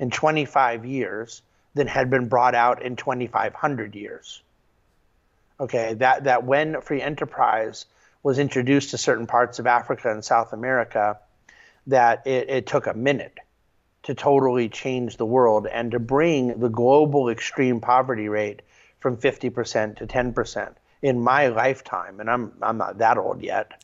in 0.00 0.10
25 0.10 0.84
years 0.84 1.42
than 1.74 1.86
had 1.86 2.10
been 2.10 2.26
brought 2.26 2.56
out 2.56 2.82
in 2.82 2.96
2,500 2.96 3.94
years. 3.94 4.42
Okay, 5.60 5.94
that, 5.94 6.24
that 6.24 6.42
when 6.42 6.80
free 6.80 7.00
enterprise 7.00 7.86
was 8.26 8.40
introduced 8.40 8.90
to 8.90 8.98
certain 8.98 9.28
parts 9.28 9.60
of 9.60 9.68
Africa 9.68 10.10
and 10.10 10.24
South 10.24 10.52
America 10.52 11.16
that 11.86 12.26
it, 12.26 12.50
it 12.50 12.66
took 12.66 12.88
a 12.88 12.92
minute 12.92 13.38
to 14.02 14.16
totally 14.16 14.68
change 14.68 15.16
the 15.16 15.24
world 15.24 15.68
and 15.68 15.92
to 15.92 16.00
bring 16.00 16.58
the 16.58 16.68
global 16.68 17.28
extreme 17.28 17.80
poverty 17.80 18.28
rate 18.28 18.62
from 18.98 19.16
50% 19.16 19.98
to 19.98 20.08
10% 20.08 20.74
in 21.02 21.20
my 21.20 21.46
lifetime, 21.46 22.18
and 22.18 22.28
I'm 22.28 22.50
I'm 22.60 22.78
not 22.78 22.98
that 22.98 23.16
old 23.16 23.42
yet. 23.42 23.80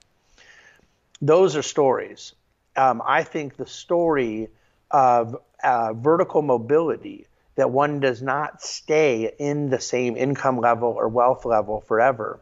Those 1.20 1.54
are 1.54 1.62
stories. 1.62 2.32
Um, 2.74 3.00
I 3.06 3.22
think 3.22 3.56
the 3.56 3.66
story 3.66 4.48
of 4.90 5.36
uh, 5.62 5.92
vertical 5.92 6.42
mobility 6.42 7.28
that 7.54 7.70
one 7.70 8.00
does 8.00 8.20
not 8.20 8.60
stay 8.60 9.32
in 9.38 9.70
the 9.70 9.80
same 9.80 10.16
income 10.16 10.58
level 10.58 10.88
or 10.88 11.06
wealth 11.06 11.44
level 11.44 11.80
forever 11.82 12.40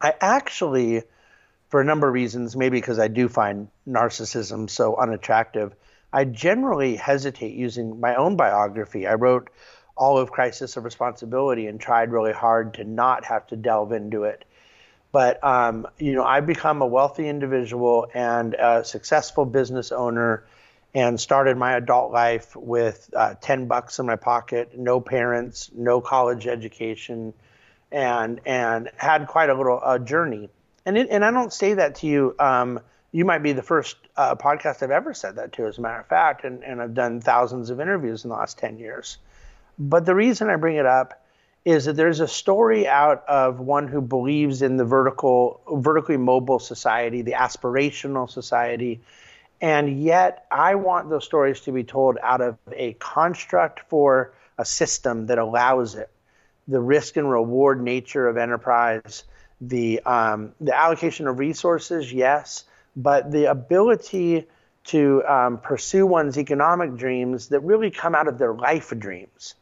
I 0.00 0.14
actually, 0.20 1.02
for 1.68 1.80
a 1.80 1.84
number 1.84 2.08
of 2.08 2.14
reasons, 2.14 2.56
maybe 2.56 2.78
because 2.78 2.98
I 2.98 3.08
do 3.08 3.28
find 3.28 3.68
narcissism 3.86 4.70
so 4.70 4.96
unattractive, 4.96 5.74
I 6.12 6.24
generally 6.24 6.96
hesitate 6.96 7.54
using 7.54 8.00
my 8.00 8.16
own 8.16 8.36
biography. 8.36 9.06
I 9.06 9.14
wrote 9.14 9.50
all 9.96 10.18
of 10.18 10.32
Crisis 10.32 10.76
of 10.76 10.84
Responsibility 10.84 11.66
and 11.66 11.78
tried 11.78 12.10
really 12.10 12.32
hard 12.32 12.74
to 12.74 12.84
not 12.84 13.26
have 13.26 13.46
to 13.48 13.56
delve 13.56 13.92
into 13.92 14.24
it. 14.24 14.44
But 15.12 15.42
um, 15.44 15.86
you 15.98 16.12
know, 16.12 16.24
I've 16.24 16.46
become 16.46 16.82
a 16.82 16.86
wealthy 16.86 17.28
individual 17.28 18.06
and 18.14 18.54
a 18.54 18.84
successful 18.84 19.44
business 19.44 19.92
owner, 19.92 20.44
and 20.94 21.20
started 21.20 21.56
my 21.56 21.74
adult 21.74 22.12
life 22.12 22.56
with 22.56 23.10
uh, 23.14 23.34
ten 23.40 23.66
bucks 23.66 23.98
in 23.98 24.06
my 24.06 24.16
pocket, 24.16 24.76
no 24.76 25.00
parents, 25.00 25.70
no 25.74 26.00
college 26.00 26.46
education, 26.46 27.32
and 27.92 28.40
and 28.46 28.90
had 28.96 29.26
quite 29.26 29.50
a 29.50 29.54
little 29.54 29.80
uh, 29.82 29.98
journey. 29.98 30.48
And 30.86 30.96
it, 30.96 31.08
and 31.10 31.24
I 31.24 31.30
don't 31.30 31.52
say 31.52 31.74
that 31.74 31.96
to 31.96 32.06
you. 32.06 32.34
Um, 32.38 32.80
you 33.12 33.24
might 33.24 33.42
be 33.42 33.52
the 33.52 33.62
first 33.62 33.96
uh, 34.16 34.36
podcast 34.36 34.82
I've 34.82 34.90
ever 34.92 35.12
said 35.14 35.36
that 35.36 35.52
to, 35.54 35.66
as 35.66 35.78
a 35.78 35.80
matter 35.80 35.98
of 35.98 36.06
fact, 36.06 36.44
and, 36.44 36.62
and 36.62 36.80
I've 36.80 36.94
done 36.94 37.20
thousands 37.20 37.70
of 37.70 37.80
interviews 37.80 38.24
in 38.24 38.30
the 38.30 38.36
last 38.36 38.58
ten 38.58 38.78
years. 38.78 39.18
But 39.78 40.06
the 40.06 40.14
reason 40.14 40.48
I 40.48 40.56
bring 40.56 40.76
it 40.76 40.86
up 40.86 41.24
is 41.64 41.84
that 41.84 41.96
there's 41.96 42.20
a 42.20 42.28
story 42.28 42.88
out 42.88 43.24
of 43.28 43.60
one 43.60 43.88
who 43.88 44.00
believes 44.00 44.62
in 44.62 44.76
the 44.76 44.84
vertical, 44.84 45.60
vertically 45.70 46.16
mobile 46.16 46.58
society, 46.58 47.22
the 47.22 47.32
aspirational 47.32 48.30
society, 48.30 49.00
and 49.60 50.02
yet 50.02 50.46
I 50.50 50.76
want 50.76 51.10
those 51.10 51.24
stories 51.24 51.60
to 51.62 51.72
be 51.72 51.84
told 51.84 52.16
out 52.22 52.40
of 52.40 52.56
a 52.72 52.94
construct 52.94 53.80
for 53.90 54.32
a 54.56 54.64
system 54.64 55.26
that 55.26 55.38
allows 55.38 55.96
it 55.96 56.08
the 56.70 56.80
risk 56.80 57.16
and 57.16 57.30
reward 57.30 57.82
nature 57.82 58.28
of 58.28 58.36
enterprise, 58.36 59.24
the 59.60 60.00
um, 60.00 60.52
the 60.60 60.76
allocation 60.76 61.26
of 61.26 61.38
resources, 61.38 62.12
yes, 62.12 62.64
but 62.96 63.30
the 63.30 63.50
ability 63.50 64.46
to 64.84 65.22
um, 65.24 65.58
pursue 65.58 66.06
one's 66.06 66.38
economic 66.38 66.96
dreams 66.96 67.48
that 67.48 67.60
really 67.60 67.90
come 67.90 68.14
out 68.14 68.28
of 68.28 68.38
their 68.38 68.54
life 68.54 68.92
dreams. 68.98 69.54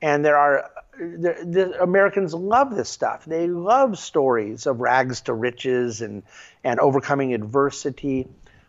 And 0.00 0.24
there 0.24 0.36
are 0.36 0.70
the, 0.98 1.36
the 1.44 1.82
Americans 1.82 2.34
love 2.34 2.74
this 2.74 2.88
stuff. 2.88 3.24
They 3.24 3.46
love 3.46 3.98
stories 3.98 4.66
of 4.66 4.80
rags 4.80 5.22
to 5.22 5.34
riches 5.34 6.00
and 6.00 6.22
and 6.62 6.80
overcoming 6.80 7.34
adversity. 7.34 8.28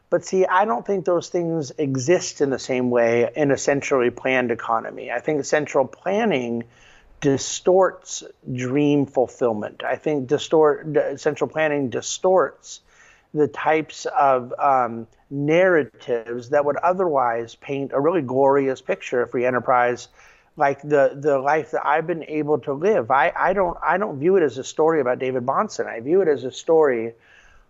But 0.10 0.26
see, 0.26 0.46
I 0.46 0.66
don't 0.66 0.86
think 0.86 1.06
those 1.06 1.30
things 1.30 1.72
exist 1.78 2.42
in 2.42 2.50
the 2.50 2.60
same 2.60 2.90
way 2.90 3.30
in 3.36 3.52
a 3.52 3.58
centrally 3.58 4.12
planned 4.12 4.52
economy. 4.52 5.12
I 5.12 5.20
think 5.20 5.44
central 5.46 5.86
planning 5.86 6.64
distorts 7.22 8.24
dream 8.54 9.06
fulfillment. 9.06 9.84
I 9.84 9.96
think 9.96 10.28
distort 10.28 11.20
central 11.20 11.50
planning 11.50 11.90
distorts 11.90 12.82
the 13.34 13.48
types 13.48 14.06
of 14.06 14.54
um, 14.58 15.08
narratives 15.30 16.50
that 16.50 16.64
would 16.64 16.78
otherwise 16.78 17.56
paint 17.56 17.92
a 17.94 18.00
really 18.00 18.22
glorious 18.22 18.82
picture 18.82 19.22
of 19.22 19.32
free 19.32 19.46
enterprise, 19.46 20.08
like 20.56 20.82
the 20.82 21.18
the 21.20 21.38
life 21.38 21.72
that 21.72 21.86
I've 21.86 22.08
been 22.08 22.24
able 22.24 22.60
to 22.60 22.74
live. 22.74 23.12
I, 23.12 23.34
I 23.36 23.54
don't 23.54 23.78
I 23.84 23.98
don't 23.98 24.20
view 24.20 24.38
it 24.38 24.44
as 24.44 24.58
a 24.58 24.64
story 24.64 25.02
about 25.02 25.20
David 25.20 25.46
Bahnsen. 25.46 25.86
I 25.86 26.00
view 26.00 26.22
it 26.22 26.30
as 26.30 26.46
a 26.46 26.52
story 26.52 27.14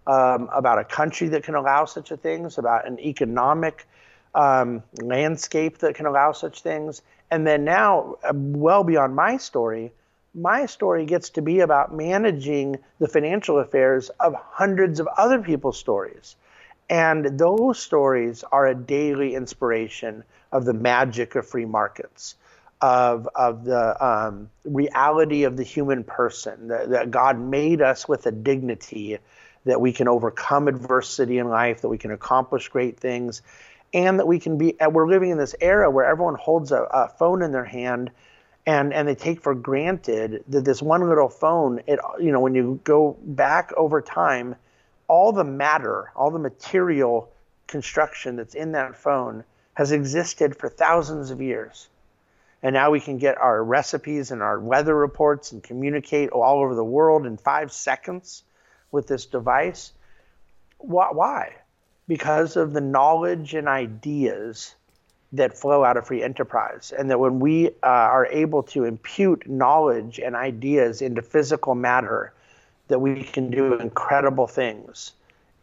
um, 0.06 0.50
about 0.54 0.78
a 0.78 0.84
country 0.84 1.30
that 1.30 1.44
can 1.44 1.56
allow 1.56 1.86
such 1.86 2.12
a 2.12 2.18
things, 2.18 2.60
about 2.60 2.88
an 2.88 3.00
economic 3.00 3.88
um, 4.36 4.84
landscape 5.02 5.80
that 5.80 5.96
can 5.96 6.06
allow 6.06 6.32
such 6.32 6.62
things, 6.62 7.02
and 7.32 7.46
then 7.46 7.64
now, 7.66 8.16
uh, 8.24 8.32
well 8.34 8.84
beyond 8.84 9.16
my 9.16 9.38
story, 9.38 9.92
my 10.34 10.66
story 10.66 11.06
gets 11.06 11.32
to 11.32 11.42
be 11.42 11.62
about 11.62 11.94
managing 11.94 12.78
the 13.00 13.08
financial 13.08 13.60
affairs 13.60 14.10
of 14.20 14.34
hundreds 14.34 15.00
of 15.00 15.08
other 15.18 15.42
people's 15.42 15.78
stories. 15.78 16.36
And 16.90 17.40
those 17.40 17.80
stories 17.80 18.44
are 18.52 18.68
a 18.68 18.76
daily 18.76 19.34
inspiration 19.34 20.24
of 20.52 20.66
the 20.66 20.74
magic 20.74 21.36
of 21.36 21.48
free 21.48 21.66
markets, 21.66 22.36
of, 22.82 23.28
of 23.34 23.64
the 23.64 24.06
um, 24.06 24.50
reality 24.64 25.44
of 25.46 25.58
the 25.58 25.64
human 25.64 26.04
person, 26.04 26.68
that, 26.68 26.90
that 26.92 27.12
God 27.12 27.40
made 27.40 27.82
us 27.82 28.08
with 28.08 28.26
a 28.28 28.32
dignity 28.32 29.18
that 29.64 29.82
we 29.82 29.94
can 29.94 30.08
overcome 30.08 30.68
adversity 30.68 31.40
in 31.40 31.50
life, 31.50 31.82
that 31.82 31.90
we 31.90 31.98
can 31.98 32.12
accomplish 32.12 32.68
great 32.68 33.00
things 33.00 33.42
and 33.96 34.20
that 34.20 34.28
we 34.28 34.38
can 34.38 34.60
be 34.60 34.80
uh, 34.80 34.90
we're 34.90 35.08
living 35.08 35.32
in 35.32 35.40
this 35.40 35.56
era 35.60 35.90
where 35.90 36.06
everyone 36.06 36.36
holds 36.36 36.72
a, 36.72 36.84
a 36.84 37.10
phone 37.18 37.42
in 37.42 37.52
their 37.52 37.66
hand 37.66 38.12
and 38.68 38.94
and 38.94 39.08
they 39.08 39.16
take 39.16 39.42
for 39.42 39.56
granted 39.56 40.44
that 40.50 40.64
this 40.64 40.84
one 40.84 41.08
little 41.10 41.30
phone 41.30 41.82
it 41.88 42.00
you 42.20 42.32
know 42.32 42.40
when 42.40 42.54
you 42.54 42.80
go 42.84 43.18
back 43.24 43.74
over 43.76 44.02
time 44.02 44.56
all 45.08 45.32
the 45.32 45.44
matter 45.44 46.12
all 46.16 46.30
the 46.30 46.38
material 46.38 47.32
construction 47.68 48.36
that's 48.36 48.56
in 48.56 48.74
that 48.74 48.96
phone 48.96 49.44
has 49.74 49.92
existed 49.92 50.56
for 50.56 50.70
thousands 50.70 51.32
of 51.32 51.42
years. 51.42 51.88
And 52.64 52.74
now 52.74 52.92
we 52.92 53.00
can 53.00 53.18
get 53.18 53.38
our 53.38 53.64
recipes 53.64 54.32
and 54.32 54.42
our 54.42 54.60
weather 54.60 54.96
reports 54.96 55.52
and 55.52 55.62
communicate 55.62 56.30
all 56.30 56.62
over 56.62 56.74
the 56.74 56.84
world 56.84 57.26
in 57.26 57.38
five 57.38 57.72
seconds 57.72 58.44
with 58.92 59.08
this 59.08 59.26
device. 59.26 59.92
Why 60.80 61.58
because 62.08 62.56
of 62.56 62.74
the 62.74 62.82
knowledge 62.82 63.54
and 63.54 63.68
ideas 63.68 64.76
that 65.34 65.58
flow 65.58 65.84
out 65.84 65.98
of 65.98 66.08
free 66.08 66.24
enterprise. 66.24 66.94
And 66.98 67.10
that 67.10 67.20
when 67.20 67.40
we 67.40 67.68
uh, 67.68 67.72
are 67.84 68.26
able 68.28 68.64
to 68.64 68.86
impute 68.86 69.50
knowledge 69.50 70.20
and 70.20 70.36
ideas 70.36 71.02
into 71.02 71.22
physical 71.22 71.76
matter, 71.76 72.34
that 72.88 73.00
we 73.00 73.24
can 73.24 73.50
do 73.50 73.74
incredible 73.74 74.48
things. 74.48 75.14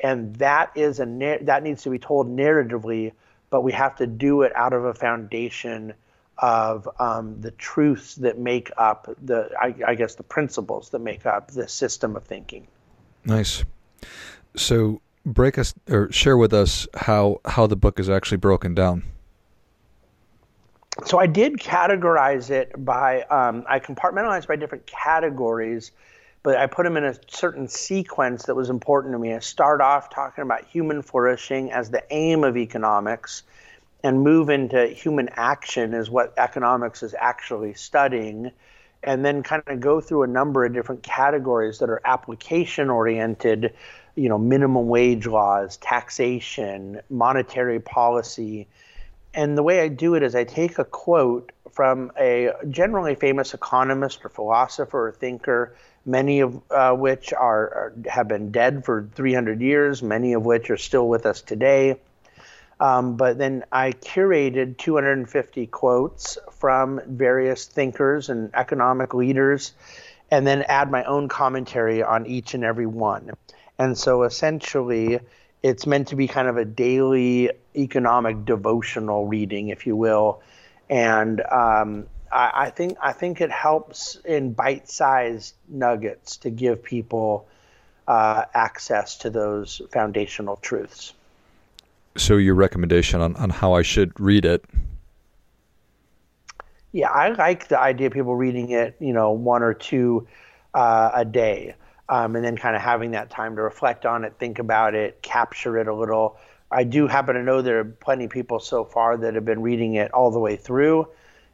and 0.02 0.34
that 0.36 0.72
is 0.74 0.98
a 1.00 1.38
that 1.42 1.62
needs 1.62 1.84
to 1.84 1.90
be 1.90 1.98
told 1.98 2.28
narratively, 2.28 3.12
but 3.50 3.62
we 3.62 3.72
have 3.72 3.96
to 3.96 4.06
do 4.06 4.42
it 4.42 4.54
out 4.56 4.72
of 4.72 4.84
a 4.84 4.94
foundation 4.94 5.94
of 6.38 6.88
um, 6.98 7.40
the 7.40 7.52
truths 7.52 8.16
that 8.16 8.38
make 8.38 8.70
up 8.76 9.08
the 9.22 9.50
I, 9.58 9.74
I 9.86 9.94
guess 9.94 10.16
the 10.16 10.24
principles 10.24 10.90
that 10.90 10.98
make 10.98 11.24
up 11.24 11.52
the 11.52 11.68
system 11.68 12.16
of 12.16 12.24
thinking. 12.24 12.66
Nice. 13.24 13.64
So 14.56 15.00
break 15.24 15.58
us 15.58 15.74
or 15.88 16.10
share 16.12 16.36
with 16.36 16.52
us 16.52 16.86
how 16.94 17.40
how 17.44 17.66
the 17.66 17.76
book 17.76 18.00
is 18.00 18.08
actually 18.08 18.38
broken 18.38 18.74
down. 18.74 19.02
So 21.06 21.18
I 21.18 21.26
did 21.26 21.54
categorize 21.54 22.50
it 22.50 22.72
by 22.84 23.22
um, 23.22 23.64
I 23.68 23.80
compartmentalized 23.80 24.46
by 24.46 24.56
different 24.56 24.86
categories, 24.86 25.92
but 26.42 26.56
I 26.56 26.66
put 26.66 26.84
them 26.84 26.96
in 26.96 27.04
a 27.04 27.14
certain 27.28 27.66
sequence 27.68 28.44
that 28.44 28.54
was 28.54 28.68
important 28.68 29.14
to 29.14 29.18
me. 29.18 29.32
I 29.34 29.38
start 29.38 29.80
off 29.80 30.10
talking 30.10 30.42
about 30.42 30.64
human 30.66 31.02
flourishing 31.02 31.72
as 31.72 31.90
the 31.90 32.02
aim 32.10 32.44
of 32.44 32.56
economics, 32.56 33.42
and 34.04 34.22
move 34.22 34.50
into 34.50 34.86
human 34.86 35.28
action 35.32 35.94
is 35.94 36.10
what 36.10 36.34
economics 36.36 37.02
is 37.02 37.14
actually 37.18 37.74
studying 37.74 38.50
and 39.04 39.24
then 39.24 39.42
kind 39.42 39.62
of 39.66 39.80
go 39.80 40.00
through 40.00 40.22
a 40.22 40.26
number 40.26 40.64
of 40.64 40.72
different 40.72 41.02
categories 41.02 41.78
that 41.78 41.90
are 41.90 42.00
application 42.04 42.88
oriented 42.88 43.74
you 44.14 44.28
know 44.28 44.38
minimum 44.38 44.88
wage 44.88 45.26
laws 45.26 45.76
taxation 45.78 47.00
monetary 47.10 47.80
policy 47.80 48.66
and 49.34 49.56
the 49.56 49.62
way 49.62 49.80
i 49.80 49.88
do 49.88 50.14
it 50.14 50.22
is 50.22 50.34
i 50.34 50.44
take 50.44 50.78
a 50.78 50.84
quote 50.84 51.52
from 51.70 52.12
a 52.18 52.50
generally 52.68 53.14
famous 53.14 53.54
economist 53.54 54.24
or 54.24 54.28
philosopher 54.28 55.08
or 55.08 55.12
thinker 55.12 55.74
many 56.04 56.40
of 56.40 56.60
uh, 56.70 56.92
which 56.92 57.32
are, 57.32 57.68
are 57.68 57.94
have 58.10 58.28
been 58.28 58.50
dead 58.50 58.84
for 58.84 59.08
300 59.14 59.60
years 59.60 60.02
many 60.02 60.32
of 60.32 60.44
which 60.44 60.70
are 60.70 60.76
still 60.76 61.08
with 61.08 61.26
us 61.26 61.40
today 61.40 61.96
um, 62.82 63.16
but 63.16 63.38
then 63.38 63.64
I 63.70 63.92
curated 63.92 64.76
250 64.76 65.68
quotes 65.68 66.36
from 66.50 67.00
various 67.06 67.66
thinkers 67.66 68.28
and 68.28 68.50
economic 68.54 69.14
leaders, 69.14 69.72
and 70.32 70.44
then 70.44 70.62
add 70.62 70.90
my 70.90 71.04
own 71.04 71.28
commentary 71.28 72.02
on 72.02 72.26
each 72.26 72.54
and 72.54 72.64
every 72.64 72.86
one. 72.86 73.30
And 73.82 73.96
so 73.96 74.22
essentially, 74.22 75.20
it's 75.62 75.86
meant 75.86 76.08
to 76.08 76.16
be 76.16 76.28
kind 76.28 76.48
of 76.48 76.56
a 76.56 76.64
daily 76.64 77.50
economic 77.74 78.44
devotional 78.44 79.26
reading, 79.26 79.68
if 79.68 79.86
you 79.86 79.96
will. 79.96 80.42
And 80.88 81.40
um, 81.40 82.06
I, 82.30 82.50
I, 82.54 82.70
think 82.70 82.98
I 83.00 83.12
think 83.12 83.40
it 83.40 83.50
helps 83.50 84.16
in 84.24 84.52
bite-sized 84.52 85.54
nuggets 85.68 86.36
to 86.38 86.50
give 86.50 86.82
people 86.82 87.48
uh, 88.06 88.44
access 88.54 89.18
to 89.18 89.30
those 89.30 89.80
foundational 89.90 90.56
truths 90.56 91.14
so 92.16 92.36
your 92.36 92.54
recommendation 92.54 93.20
on, 93.20 93.36
on 93.36 93.50
how 93.50 93.72
I 93.74 93.82
should 93.82 94.18
read 94.20 94.44
it. 94.44 94.64
Yeah, 96.92 97.10
I 97.10 97.30
like 97.30 97.68
the 97.68 97.80
idea 97.80 98.08
of 98.08 98.12
people 98.12 98.36
reading 98.36 98.70
it, 98.70 98.96
you 99.00 99.14
know, 99.14 99.32
one 99.32 99.62
or 99.62 99.72
two 99.72 100.26
uh, 100.74 101.10
a 101.14 101.24
day, 101.24 101.74
um, 102.08 102.36
and 102.36 102.44
then 102.44 102.56
kind 102.56 102.76
of 102.76 102.82
having 102.82 103.12
that 103.12 103.30
time 103.30 103.56
to 103.56 103.62
reflect 103.62 104.06
on 104.06 104.24
it, 104.24 104.34
think 104.38 104.58
about 104.58 104.94
it, 104.94 105.22
capture 105.22 105.78
it 105.78 105.88
a 105.88 105.94
little. 105.94 106.36
I 106.70 106.84
do 106.84 107.06
happen 107.06 107.34
to 107.34 107.42
know 107.42 107.62
there 107.62 107.80
are 107.80 107.84
plenty 107.84 108.24
of 108.24 108.30
people 108.30 108.58
so 108.58 108.84
far 108.84 109.16
that 109.18 109.34
have 109.34 109.44
been 109.44 109.62
reading 109.62 109.94
it 109.94 110.12
all 110.12 110.30
the 110.30 110.38
way 110.38 110.56
through, 110.56 111.08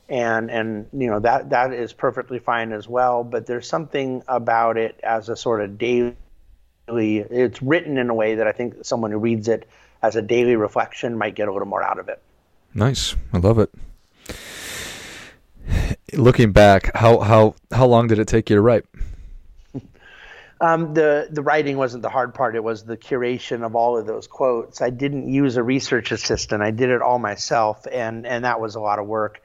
and 0.09 0.50
and 0.50 0.87
you 0.93 1.09
know 1.09 1.21
that 1.21 1.50
that 1.50 1.73
is 1.73 1.93
perfectly 1.93 2.38
fine 2.38 2.73
as 2.73 2.88
well. 2.88 3.25
But 3.25 3.47
there's 3.47 3.69
something 3.69 4.23
about 4.28 4.76
it 4.76 4.99
as 5.02 5.28
a 5.28 5.37
sort 5.37 5.61
of 5.61 5.76
daily. 5.76 6.14
It's 6.88 7.61
written 7.61 7.99
in 7.99 8.11
a 8.11 8.14
way 8.14 8.37
that 8.37 8.47
I 8.47 8.52
think 8.52 8.85
someone 8.85 9.11
who 9.11 9.19
reads 9.19 9.49
it 9.49 9.69
as 10.02 10.17
a 10.17 10.23
daily 10.23 10.57
reflection 10.57 11.19
might 11.19 11.35
get 11.35 11.49
a 11.49 11.52
little 11.52 11.69
more 11.69 11.83
out 11.83 11.99
of 11.99 12.09
it. 12.09 12.23
Nice. 12.75 13.17
I 13.33 13.38
love 13.38 13.59
it. 13.59 13.71
Looking 16.12 16.52
back, 16.52 16.95
how 16.97 17.19
how 17.19 17.55
how 17.73 17.87
long 17.87 18.07
did 18.07 18.19
it 18.19 18.28
take 18.28 18.49
you 18.50 18.57
to 18.57 18.62
write? 18.62 18.85
Um, 20.60 20.94
the 20.94 21.28
the 21.30 21.42
writing 21.42 21.76
wasn't 21.76 22.02
the 22.02 22.08
hard 22.08 22.34
part. 22.34 22.56
It 22.56 22.64
was 22.64 22.82
the 22.84 22.97
curation 22.97 23.64
of 23.64 23.76
all 23.76 23.97
of 23.97 24.06
those 24.06 24.26
quotes. 24.26 24.82
I 24.82 24.90
didn't 24.90 25.28
use 25.28 25.56
a 25.56 25.62
research 25.62 26.10
assistant. 26.10 26.62
I 26.62 26.73
did 26.73 26.90
it 26.90 27.00
all 27.00 27.18
myself, 27.18 27.86
and 27.90 28.26
and 28.26 28.44
that 28.44 28.60
was 28.60 28.75
a 28.75 28.80
lot 28.80 28.99
of 28.99 29.06
work 29.06 29.40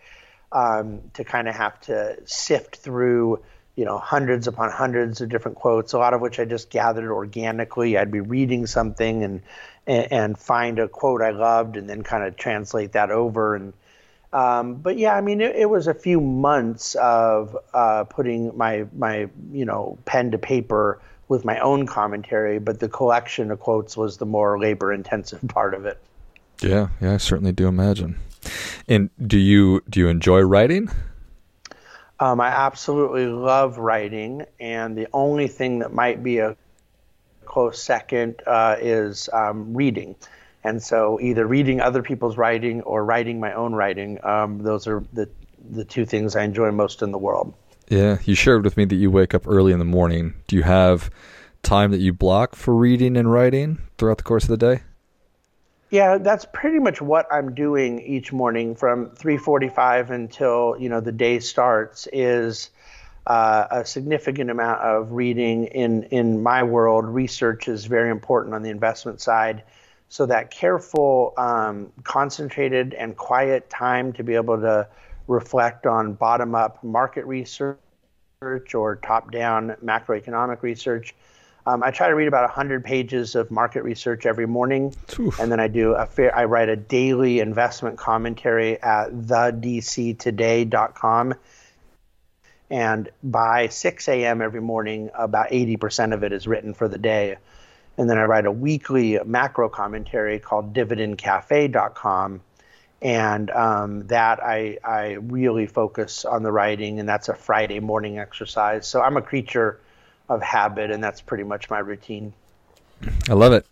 um, 0.51 1.01
to 1.13 1.23
kind 1.23 1.47
of 1.47 1.55
have 1.55 1.79
to 1.81 2.17
sift 2.25 2.77
through 2.77 3.43
you 3.75 3.85
know 3.85 3.99
hundreds 3.99 4.47
upon 4.47 4.71
hundreds 4.71 5.21
of 5.21 5.29
different 5.29 5.57
quotes. 5.57 5.93
A 5.93 5.99
lot 5.99 6.13
of 6.15 6.21
which 6.21 6.39
I 6.39 6.45
just 6.45 6.71
gathered 6.71 7.11
organically. 7.11 7.97
I'd 7.97 8.11
be 8.11 8.21
reading 8.21 8.65
something 8.65 9.23
and 9.23 9.41
and, 9.85 10.11
and 10.11 10.39
find 10.39 10.79
a 10.79 10.87
quote 10.87 11.21
I 11.21 11.31
loved 11.31 11.77
and 11.77 11.89
then 11.89 12.03
kind 12.03 12.23
of 12.23 12.35
translate 12.37 12.93
that 12.93 13.11
over. 13.11 13.55
And 13.55 13.73
um, 14.33 14.75
but 14.75 14.97
yeah, 14.97 15.15
I 15.15 15.21
mean, 15.21 15.41
it, 15.41 15.55
it, 15.55 15.69
was 15.69 15.85
a 15.85 15.93
few 15.93 16.19
months 16.19 16.95
of 16.95 17.55
uh, 17.73 18.03
putting 18.05 18.55
my 18.57 18.85
my 18.97 19.29
you 19.51 19.63
know 19.63 19.97
pen 20.05 20.31
to 20.31 20.39
paper 20.39 20.99
with 21.27 21.45
my 21.45 21.59
own 21.59 21.85
commentary, 21.85 22.57
but 22.57 22.79
the 22.79 22.89
collection 22.89 23.51
of 23.51 23.59
quotes 23.59 23.95
was 23.95 24.17
the 24.17 24.25
more 24.25 24.59
labor 24.59 24.91
intensive 24.91 25.39
part 25.47 25.75
of 25.75 25.85
it. 25.85 25.99
Yeah, 26.61 26.89
yeah, 26.99 27.13
I 27.13 27.17
certainly 27.17 27.51
do 27.51 27.67
imagine. 27.67 28.17
And 28.87 29.11
do 29.25 29.37
you 29.37 29.83
do 29.87 29.99
you 29.99 30.07
enjoy 30.07 30.41
writing? 30.41 30.89
Um, 32.19 32.41
I 32.41 32.47
absolutely 32.47 33.27
love 33.27 33.77
writing, 33.77 34.45
and 34.59 34.97
the 34.97 35.07
only 35.13 35.47
thing 35.47 35.79
that 35.79 35.93
might 35.93 36.23
be 36.23 36.39
a 36.39 36.55
close 37.45 37.81
second 37.81 38.41
uh, 38.47 38.77
is 38.79 39.29
um, 39.31 39.75
reading. 39.75 40.15
And 40.63 40.81
so 40.81 41.19
either 41.21 41.45
reading 41.45 41.81
other 41.81 42.01
people's 42.01 42.37
writing 42.37 42.81
or 42.81 43.03
writing 43.03 43.39
my 43.39 43.53
own 43.53 43.73
writing, 43.73 44.23
um, 44.23 44.59
those 44.59 44.87
are 44.87 45.03
the, 45.11 45.29
the 45.69 45.83
two 45.83 46.05
things 46.05 46.35
I 46.35 46.43
enjoy 46.43 46.71
most 46.71 47.01
in 47.01 47.11
the 47.11 47.17
world. 47.17 47.53
Yeah, 47.89 48.17
you 48.23 48.33
shared 48.35 48.63
with 48.63 48.77
me 48.77 48.85
that 48.85 48.95
you 48.95 49.11
wake 49.11 49.33
up 49.33 49.47
early 49.47 49.73
in 49.73 49.79
the 49.79 49.85
morning. 49.85 50.33
Do 50.47 50.55
you 50.55 50.63
have 50.63 51.09
time 51.63 51.91
that 51.91 51.99
you 51.99 52.13
block 52.13 52.55
for 52.55 52.73
reading 52.73 53.17
and 53.17 53.31
writing 53.31 53.79
throughout 53.97 54.17
the 54.17 54.23
course 54.23 54.43
of 54.43 54.49
the 54.49 54.57
day? 54.57 54.83
Yeah, 55.89 56.17
that's 56.17 56.45
pretty 56.51 56.79
much 56.79 57.01
what 57.01 57.31
I'm 57.31 57.53
doing 57.53 57.99
each 57.99 58.33
morning 58.33 58.73
from 58.73 59.11
3:45 59.11 60.09
until 60.09 60.75
you 60.79 60.89
know 60.89 61.01
the 61.01 61.11
day 61.11 61.39
starts. 61.39 62.07
Is 62.11 62.71
uh, 63.27 63.67
a 63.69 63.85
significant 63.85 64.49
amount 64.49 64.81
of 64.81 65.11
reading 65.11 65.65
in 65.65 66.03
in 66.05 66.41
my 66.41 66.63
world. 66.63 67.05
Research 67.05 67.67
is 67.67 67.85
very 67.85 68.09
important 68.09 68.55
on 68.55 68.63
the 68.63 68.71
investment 68.71 69.21
side. 69.21 69.61
So 70.13 70.25
that 70.27 70.51
careful, 70.51 71.33
um, 71.37 71.91
concentrated, 72.03 72.93
and 72.93 73.17
quiet 73.17 73.67
time 73.71 74.13
to 74.13 74.23
be 74.23 74.35
able 74.35 74.61
to 74.61 74.87
reflect 75.27 75.87
on 75.87 76.13
bottom-up 76.13 76.83
market 76.83 77.25
research 77.25 77.79
or 78.75 78.97
top-down 78.97 79.75
macroeconomic 79.83 80.61
research. 80.61 81.15
Um, 81.65 81.81
I 81.81 81.89
try 81.89 82.09
to 82.09 82.13
read 82.13 82.27
about 82.27 82.43
100 82.43 82.85
pages 82.85 83.33
of 83.33 83.49
market 83.49 83.81
research 83.81 84.27
every 84.27 84.45
morning, 84.45 84.93
Oof. 85.17 85.39
and 85.39 85.51
then 85.51 85.59
I 85.59 85.67
do 85.67 85.93
a 85.93 86.05
fair. 86.05 86.37
I 86.37 86.45
write 86.45 86.69
a 86.69 86.75
daily 86.75 87.39
investment 87.39 87.97
commentary 87.97 88.79
at 88.83 89.13
thedctoday.com 89.13 91.33
and 92.69 93.09
by 93.23 93.67
6 93.67 94.07
a.m. 94.09 94.43
every 94.43 94.61
morning, 94.61 95.09
about 95.15 95.49
80% 95.49 96.13
of 96.13 96.23
it 96.23 96.31
is 96.31 96.45
written 96.45 96.75
for 96.75 96.87
the 96.87 96.99
day. 96.99 97.37
And 97.97 98.09
then 98.09 98.17
I 98.17 98.23
write 98.23 98.45
a 98.45 98.51
weekly 98.51 99.19
macro 99.23 99.69
commentary 99.69 100.39
called 100.39 100.73
dividendcafe.com. 100.73 102.41
And 103.01 103.51
um, 103.51 104.07
that 104.07 104.41
I, 104.41 104.77
I 104.83 105.13
really 105.13 105.67
focus 105.67 106.23
on 106.23 106.41
the 106.41 106.51
writing, 106.51 106.99
and 106.99 107.09
that's 107.09 107.27
a 107.27 107.35
Friday 107.35 107.81
morning 107.81 108.17
exercise. 108.17 108.87
So 108.87 109.01
I'm 109.01 109.17
a 109.17 109.21
creature 109.21 109.79
of 110.29 110.41
habit, 110.41 110.89
and 110.89 111.03
that's 111.03 111.19
pretty 111.19 111.43
much 111.43 111.69
my 111.69 111.79
routine. 111.79 112.33
I 113.29 113.33
love 113.33 113.51
it. 113.51 113.65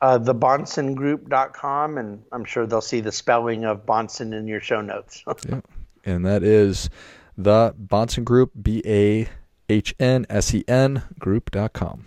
Uh, 0.00 0.18
thebahnsengroup.com, 0.18 1.98
and 1.98 2.22
I'm 2.30 2.44
sure 2.44 2.66
they'll 2.66 2.80
see 2.82 3.00
the 3.00 3.12
spelling 3.12 3.64
of 3.64 3.86
Bahnsen 3.86 4.36
in 4.36 4.46
your 4.46 4.60
show 4.60 4.82
notes. 4.82 5.24
yeah. 5.48 5.60
And 6.04 6.24
that 6.26 6.42
is 6.42 6.90
the 7.36 7.74
Bahnsen 7.82 8.24
Group, 8.24 8.52
B 8.60 8.82
A 8.86 9.28
H 9.68 9.94
N 9.98 10.26
S 10.28 10.54
E 10.54 10.64
N 10.68 11.02
group.com. 11.18 12.06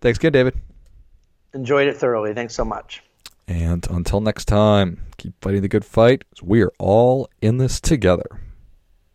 Thanks 0.00 0.18
again, 0.18 0.32
David. 0.32 0.54
Enjoyed 1.54 1.88
it 1.88 1.96
thoroughly. 1.96 2.34
Thanks 2.34 2.54
so 2.54 2.64
much. 2.64 3.02
And 3.48 3.86
until 3.90 4.20
next 4.20 4.44
time, 4.44 5.02
keep 5.16 5.34
fighting 5.40 5.62
the 5.62 5.68
good 5.68 5.84
fight. 5.84 6.24
We 6.42 6.62
are 6.62 6.72
all 6.78 7.28
in 7.40 7.58
this 7.58 7.80
together. 7.80 8.40